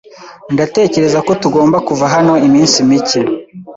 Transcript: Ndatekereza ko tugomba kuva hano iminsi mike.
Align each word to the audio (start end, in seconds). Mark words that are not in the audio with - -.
Ndatekereza 0.53 1.19
ko 1.27 1.31
tugomba 1.41 1.77
kuva 1.87 2.05
hano 2.13 2.33
iminsi 2.47 2.77
mike. 2.89 3.21